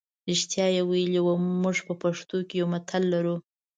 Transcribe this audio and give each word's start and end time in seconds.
رښتیا 0.29 0.65
یې 0.75 0.81
ویلي 0.89 1.21
وو 1.23 1.33
موږ 1.61 1.77
په 1.87 1.93
پښتو 2.01 2.37
کې 2.47 2.55
یو 2.61 2.67
متل 2.73 3.03
لرو. 3.13 3.35